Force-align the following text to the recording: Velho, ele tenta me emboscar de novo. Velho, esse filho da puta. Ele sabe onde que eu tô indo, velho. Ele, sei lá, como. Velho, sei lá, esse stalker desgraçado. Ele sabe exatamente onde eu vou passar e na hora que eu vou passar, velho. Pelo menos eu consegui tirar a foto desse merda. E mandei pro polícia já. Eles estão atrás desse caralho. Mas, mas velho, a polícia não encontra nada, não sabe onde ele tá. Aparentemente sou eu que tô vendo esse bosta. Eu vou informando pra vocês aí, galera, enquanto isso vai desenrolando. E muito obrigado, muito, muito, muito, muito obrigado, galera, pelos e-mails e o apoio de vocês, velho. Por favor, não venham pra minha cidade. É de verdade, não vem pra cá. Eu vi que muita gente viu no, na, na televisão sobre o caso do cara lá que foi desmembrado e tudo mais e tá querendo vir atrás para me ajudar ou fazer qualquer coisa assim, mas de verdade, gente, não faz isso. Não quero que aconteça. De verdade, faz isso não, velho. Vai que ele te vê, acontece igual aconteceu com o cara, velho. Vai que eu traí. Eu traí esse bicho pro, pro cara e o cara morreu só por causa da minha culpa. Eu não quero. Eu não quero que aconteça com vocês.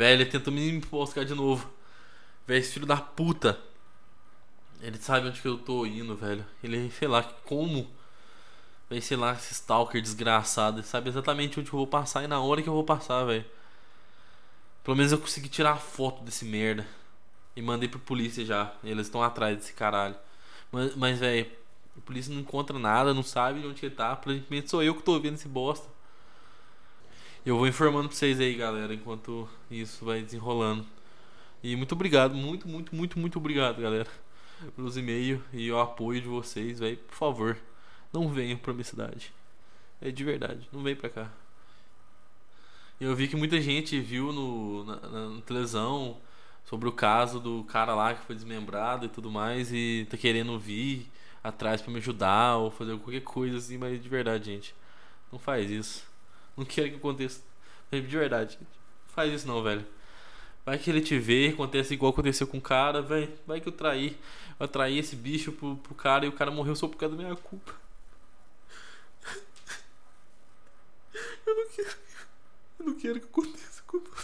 Velho, 0.00 0.22
ele 0.22 0.30
tenta 0.30 0.50
me 0.50 0.66
emboscar 0.66 1.26
de 1.26 1.34
novo. 1.34 1.70
Velho, 2.46 2.58
esse 2.58 2.72
filho 2.72 2.86
da 2.86 2.96
puta. 2.96 3.60
Ele 4.80 4.96
sabe 4.96 5.28
onde 5.28 5.42
que 5.42 5.46
eu 5.46 5.58
tô 5.58 5.84
indo, 5.84 6.16
velho. 6.16 6.42
Ele, 6.64 6.90
sei 6.92 7.06
lá, 7.06 7.22
como. 7.22 7.86
Velho, 8.88 9.02
sei 9.02 9.18
lá, 9.18 9.34
esse 9.34 9.52
stalker 9.52 10.00
desgraçado. 10.00 10.78
Ele 10.78 10.86
sabe 10.86 11.10
exatamente 11.10 11.60
onde 11.60 11.68
eu 11.68 11.76
vou 11.76 11.86
passar 11.86 12.24
e 12.24 12.26
na 12.26 12.40
hora 12.40 12.62
que 12.62 12.68
eu 12.70 12.72
vou 12.72 12.82
passar, 12.82 13.24
velho. 13.26 13.44
Pelo 14.82 14.96
menos 14.96 15.12
eu 15.12 15.18
consegui 15.18 15.50
tirar 15.50 15.72
a 15.72 15.76
foto 15.76 16.24
desse 16.24 16.46
merda. 16.46 16.86
E 17.54 17.60
mandei 17.60 17.86
pro 17.86 17.98
polícia 17.98 18.42
já. 18.42 18.72
Eles 18.82 19.06
estão 19.06 19.22
atrás 19.22 19.54
desse 19.58 19.74
caralho. 19.74 20.16
Mas, 20.72 20.96
mas 20.96 21.18
velho, 21.18 21.46
a 21.94 22.00
polícia 22.00 22.32
não 22.32 22.40
encontra 22.40 22.78
nada, 22.78 23.12
não 23.12 23.22
sabe 23.22 23.66
onde 23.66 23.84
ele 23.84 23.94
tá. 23.94 24.12
Aparentemente 24.12 24.70
sou 24.70 24.82
eu 24.82 24.94
que 24.94 25.02
tô 25.02 25.20
vendo 25.20 25.34
esse 25.34 25.46
bosta. 25.46 25.86
Eu 27.44 27.56
vou 27.56 27.66
informando 27.66 28.08
pra 28.08 28.16
vocês 28.16 28.38
aí, 28.38 28.54
galera, 28.54 28.92
enquanto 28.92 29.48
isso 29.70 30.04
vai 30.04 30.20
desenrolando. 30.20 30.86
E 31.62 31.74
muito 31.74 31.92
obrigado, 31.92 32.34
muito, 32.34 32.68
muito, 32.68 32.94
muito, 32.94 33.18
muito 33.18 33.38
obrigado, 33.38 33.80
galera, 33.80 34.08
pelos 34.76 34.96
e-mails 34.98 35.40
e 35.50 35.72
o 35.72 35.78
apoio 35.80 36.20
de 36.20 36.28
vocês, 36.28 36.78
velho. 36.78 36.98
Por 36.98 37.14
favor, 37.14 37.56
não 38.12 38.28
venham 38.28 38.58
pra 38.58 38.74
minha 38.74 38.84
cidade. 38.84 39.32
É 40.02 40.10
de 40.10 40.22
verdade, 40.22 40.68
não 40.70 40.82
vem 40.82 40.94
pra 40.94 41.08
cá. 41.08 41.30
Eu 43.00 43.16
vi 43.16 43.26
que 43.26 43.36
muita 43.36 43.58
gente 43.58 43.98
viu 43.98 44.32
no, 44.32 44.84
na, 44.84 44.96
na 45.30 45.40
televisão 45.40 46.18
sobre 46.66 46.88
o 46.90 46.92
caso 46.92 47.40
do 47.40 47.64
cara 47.64 47.94
lá 47.94 48.14
que 48.14 48.26
foi 48.26 48.34
desmembrado 48.34 49.06
e 49.06 49.08
tudo 49.08 49.30
mais 49.30 49.72
e 49.72 50.06
tá 50.10 50.16
querendo 50.18 50.58
vir 50.58 51.10
atrás 51.42 51.80
para 51.80 51.90
me 51.90 51.98
ajudar 51.98 52.56
ou 52.58 52.70
fazer 52.70 52.98
qualquer 52.98 53.22
coisa 53.22 53.56
assim, 53.56 53.78
mas 53.78 54.02
de 54.02 54.08
verdade, 54.10 54.44
gente, 54.52 54.74
não 55.32 55.38
faz 55.38 55.70
isso. 55.70 56.10
Não 56.56 56.64
quero 56.64 56.90
que 56.90 56.96
aconteça. 56.96 57.40
De 57.90 58.00
verdade, 58.00 58.58
faz 59.08 59.32
isso 59.32 59.48
não, 59.48 59.62
velho. 59.62 59.84
Vai 60.64 60.78
que 60.78 60.90
ele 60.90 61.00
te 61.00 61.18
vê, 61.18 61.48
acontece 61.48 61.94
igual 61.94 62.12
aconteceu 62.12 62.46
com 62.46 62.58
o 62.58 62.60
cara, 62.60 63.02
velho. 63.02 63.32
Vai 63.46 63.60
que 63.60 63.68
eu 63.68 63.72
traí. 63.72 64.16
Eu 64.58 64.68
traí 64.68 64.98
esse 64.98 65.16
bicho 65.16 65.52
pro, 65.52 65.76
pro 65.76 65.94
cara 65.94 66.26
e 66.26 66.28
o 66.28 66.32
cara 66.32 66.50
morreu 66.50 66.76
só 66.76 66.86
por 66.86 66.96
causa 66.96 67.16
da 67.16 67.22
minha 67.22 67.34
culpa. 67.34 67.74
Eu 71.46 71.56
não 71.56 71.68
quero. 71.70 71.96
Eu 72.78 72.86
não 72.86 72.94
quero 72.94 73.20
que 73.20 73.26
aconteça 73.26 73.82
com 73.86 74.00
vocês. 74.00 74.19